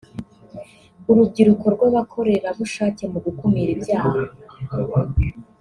[1.09, 4.17] Urubyiruko rw’Abakorerabushake mu gukumira ibyaha